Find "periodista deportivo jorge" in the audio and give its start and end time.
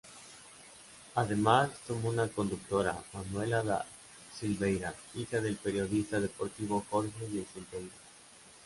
5.57-7.19